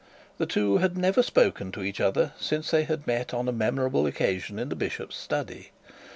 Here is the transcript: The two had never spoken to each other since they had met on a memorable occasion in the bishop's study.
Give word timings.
The 0.39 0.47
two 0.47 0.77
had 0.79 0.97
never 0.97 1.21
spoken 1.21 1.71
to 1.73 1.83
each 1.83 1.99
other 2.01 2.31
since 2.39 2.71
they 2.71 2.85
had 2.85 3.05
met 3.05 3.35
on 3.35 3.47
a 3.47 3.51
memorable 3.51 4.07
occasion 4.07 4.57
in 4.57 4.69
the 4.69 4.75
bishop's 4.75 5.15
study. 5.15 5.69